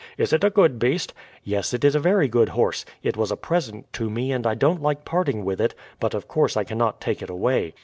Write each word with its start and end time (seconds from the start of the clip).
Is 0.17 0.33
it 0.33 0.43
a 0.43 0.49
good 0.49 0.79
beast?" 0.79 1.13
"Yes, 1.43 1.75
it 1.75 1.83
is 1.83 1.93
a 1.93 1.99
very 1.99 2.27
good 2.27 2.49
horse. 2.49 2.85
It 3.03 3.15
was 3.15 3.29
a 3.29 3.37
present 3.37 3.85
to 3.93 4.09
me, 4.09 4.31
and 4.31 4.47
I 4.47 4.55
don't 4.55 4.81
like 4.81 5.05
parting 5.05 5.45
with 5.45 5.61
it. 5.61 5.75
But 5.99 6.15
of 6.15 6.27
course 6.27 6.57
I 6.57 6.63
cannot 6.63 6.99
take 6.99 7.21
it 7.21 7.29
away." 7.29 7.75